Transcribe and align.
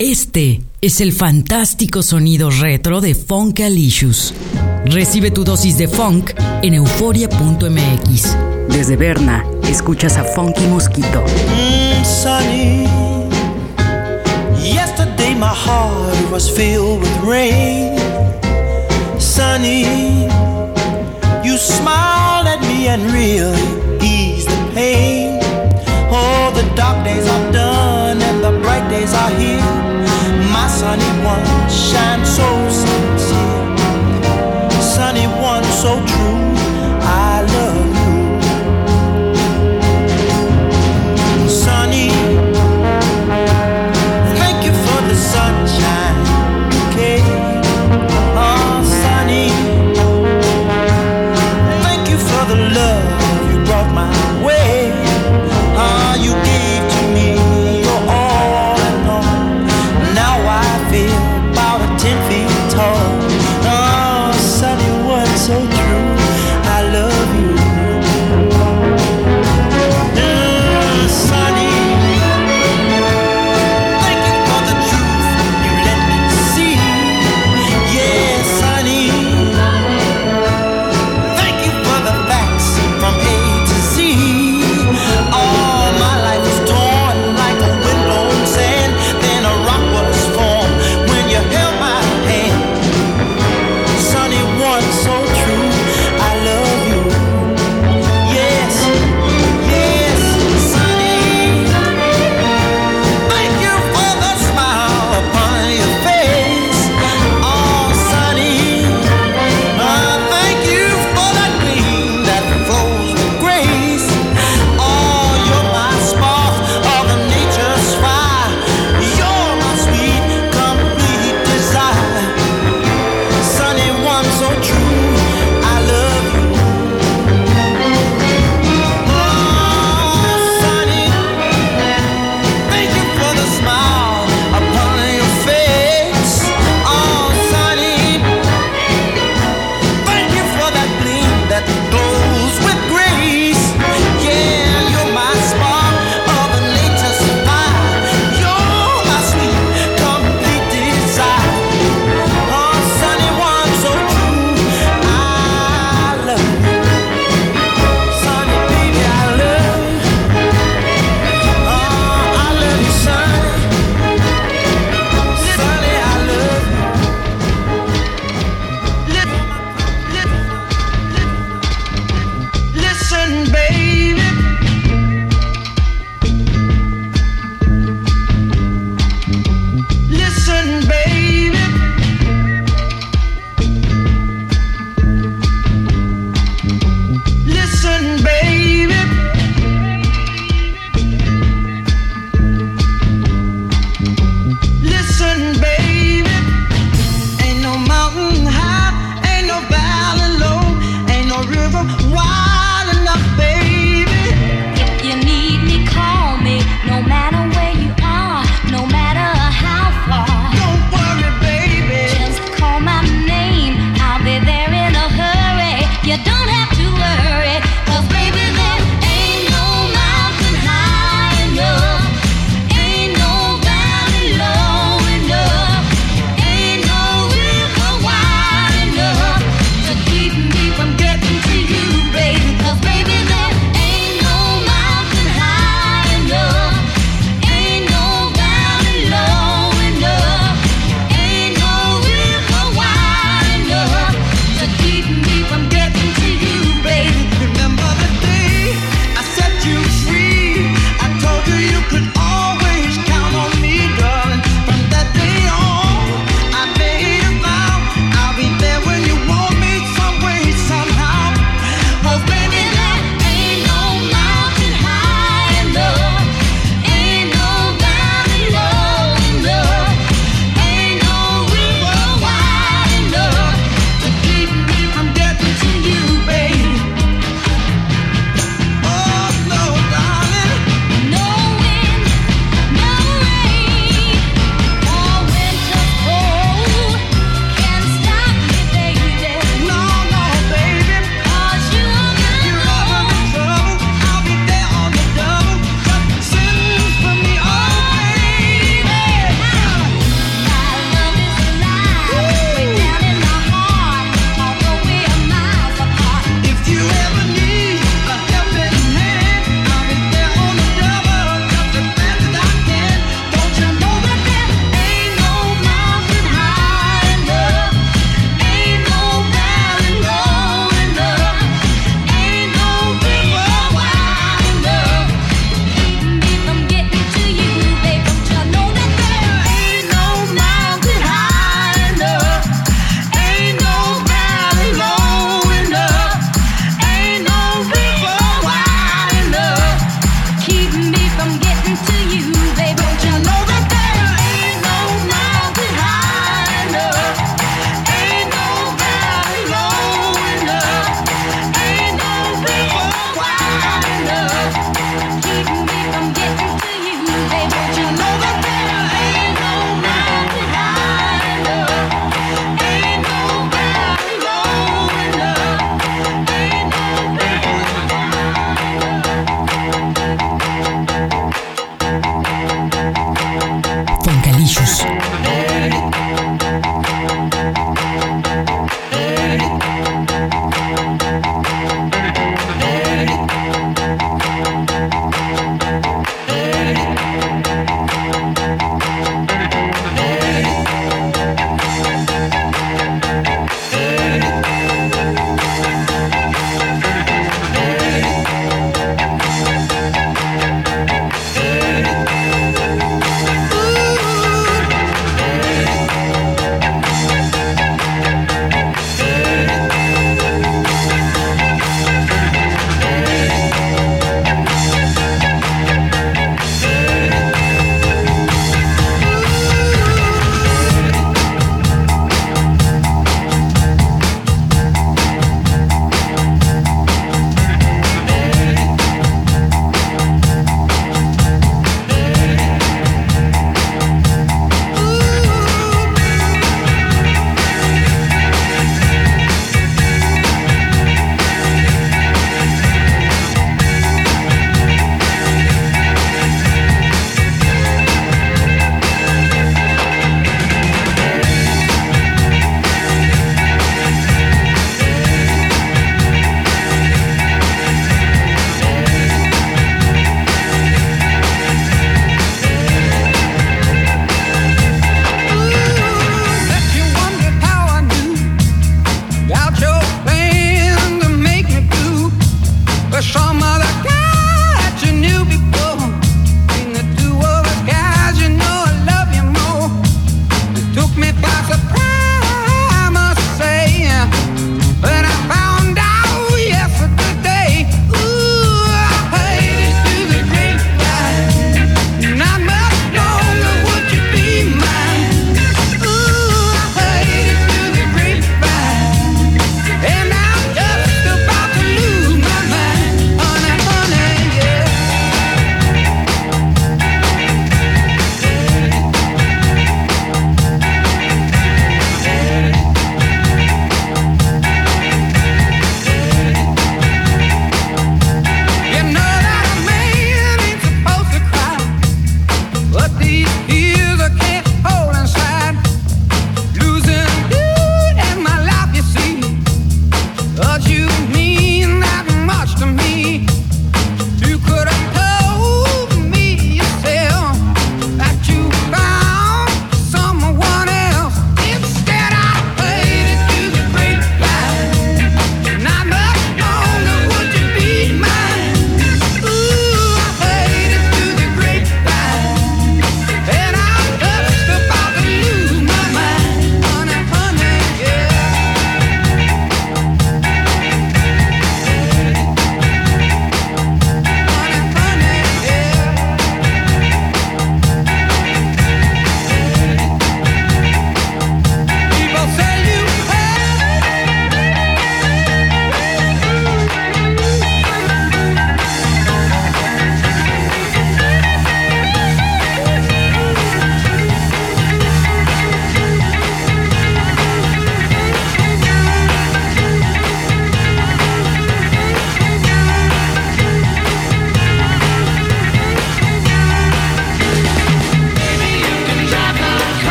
Este 0.00 0.62
es 0.80 1.02
el 1.02 1.12
fantástico 1.12 2.02
sonido 2.02 2.48
retro 2.48 3.02
de 3.02 3.14
Funkalicious. 3.14 4.32
Recibe 4.86 5.30
tu 5.30 5.44
dosis 5.44 5.76
de 5.76 5.88
funk 5.88 6.30
en 6.62 6.72
euforia.mx. 6.72 8.36
Desde 8.70 8.96
Berna, 8.96 9.44
escuchas 9.68 10.16
a 10.16 10.24
Funky 10.24 10.66
Mosquito. 10.68 11.22
Mm, 11.22 12.02
sunny. 12.02 12.86
Yesterday 14.64 15.34
my 15.34 15.52
heart 15.52 16.32
was 16.32 16.50
filled 16.50 17.02
with 17.02 17.20
rain. 17.22 17.98
Sunny, 19.18 20.28
you 21.44 21.58
smiled 21.58 22.46
at 22.46 22.62
me 22.62 22.88
and 22.88 23.02
really 23.12 23.60
eased 24.00 24.48
the 24.48 24.72
pain. 24.74 25.38
Oh, 26.10 26.50
the 26.54 26.64
dark 26.74 27.04
days 27.04 27.28
are 27.28 27.52
done 27.52 28.22
and 28.22 28.42
the 28.42 28.58
bright 28.62 28.88
days 28.88 29.12
are 29.12 29.30
here. 29.38 29.89
My 30.52 30.66
sunny 30.68 31.10
one 31.24 31.44
shines 31.70 32.28
so 32.36 32.48
sincere. 32.68 33.76
Sunny 34.82 35.26
one 35.26 35.64
so 35.64 36.04
true. 36.06 36.39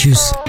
500 0.00 0.39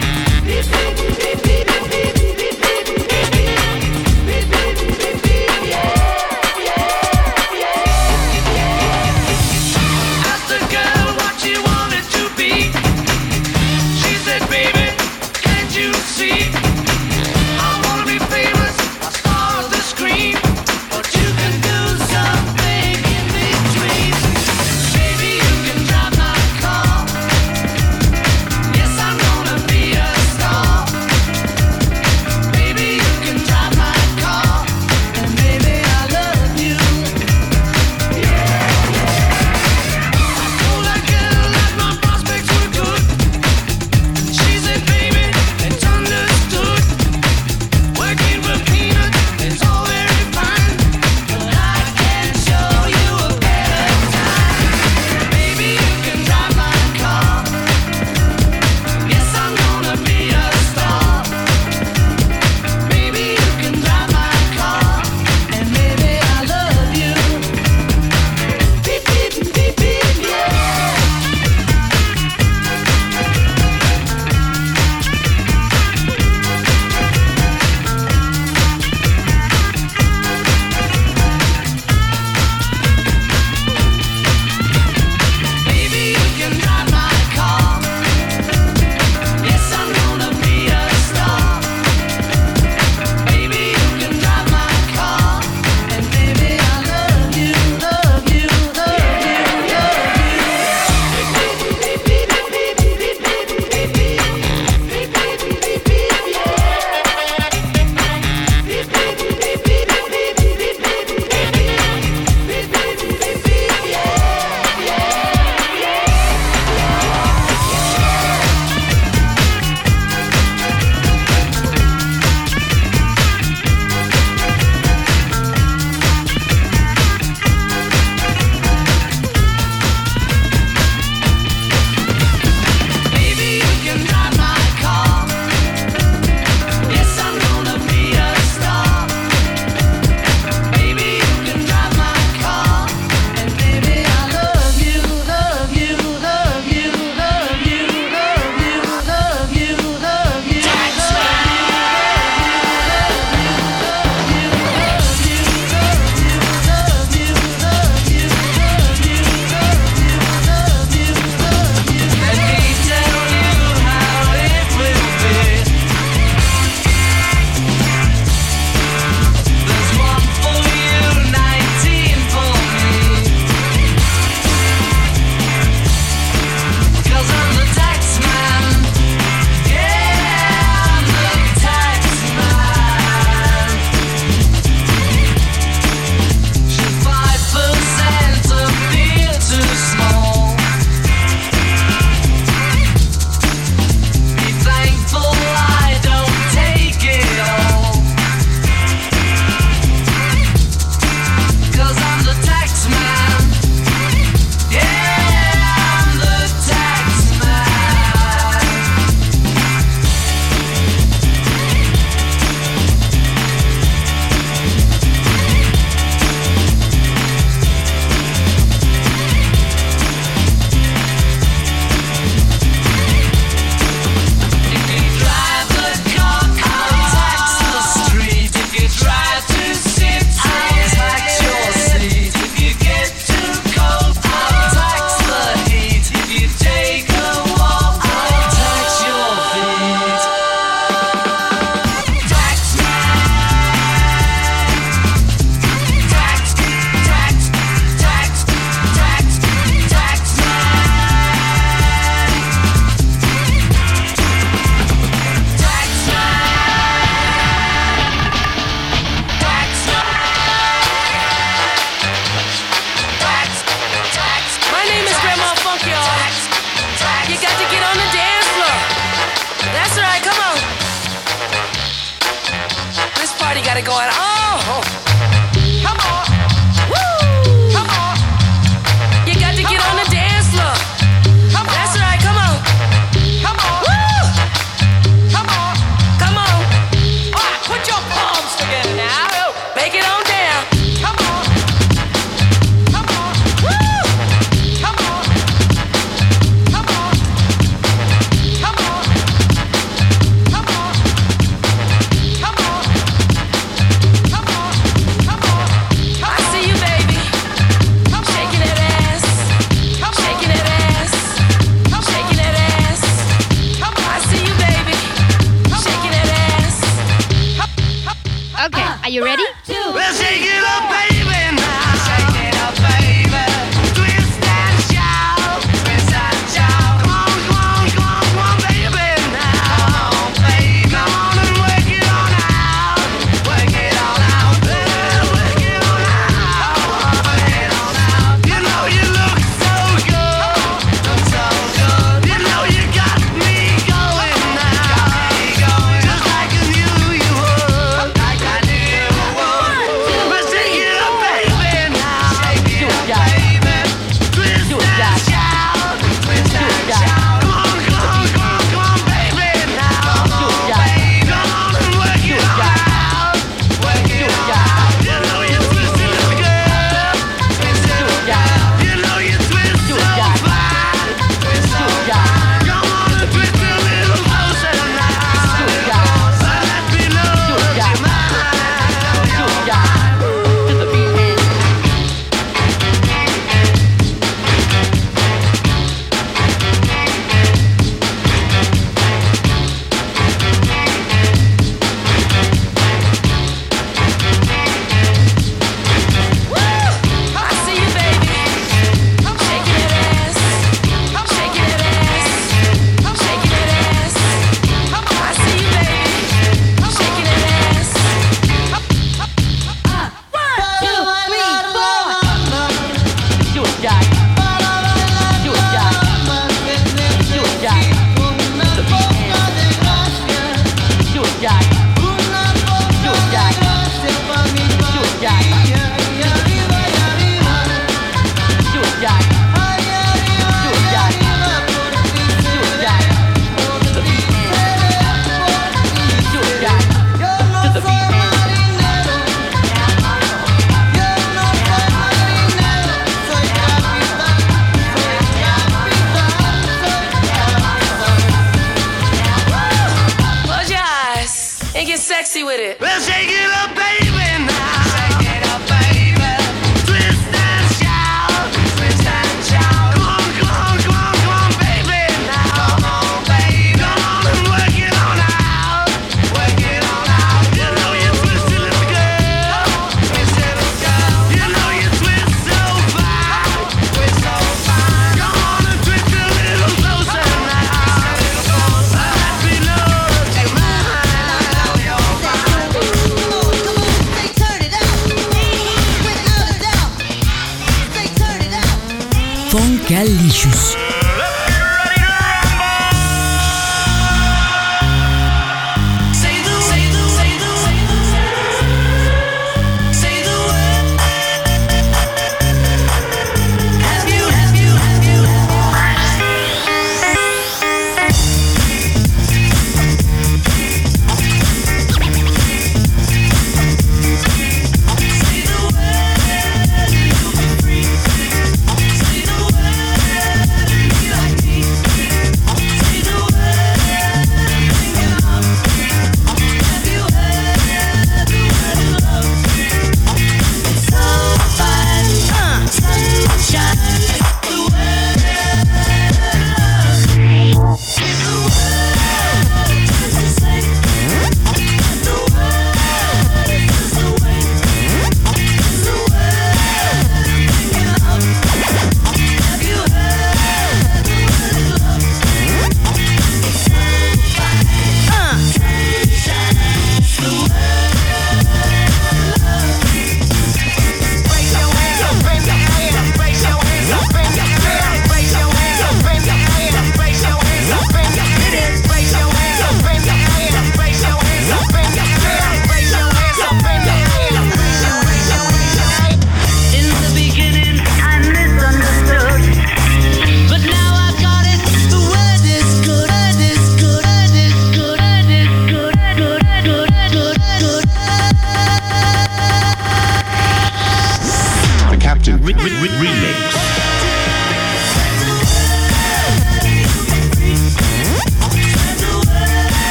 Lixos. 490.07 490.80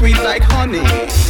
Sweet 0.00 0.16
like 0.22 0.42
honey. 0.42 1.29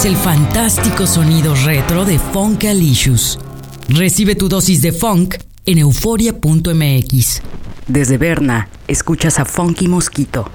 Es 0.00 0.06
el 0.06 0.16
fantástico 0.16 1.06
sonido 1.06 1.54
retro 1.54 2.06
de 2.06 2.18
Funkalicious. 2.18 3.38
Recibe 3.88 4.34
tu 4.34 4.48
dosis 4.48 4.80
de 4.80 4.92
funk 4.92 5.34
en 5.66 5.76
euforia.mx. 5.76 7.42
Desde 7.86 8.16
Berna, 8.16 8.70
escuchas 8.88 9.38
a 9.38 9.44
Funky 9.44 9.88
Mosquito. 9.88 10.48